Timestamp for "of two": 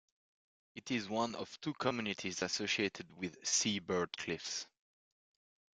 1.35-1.75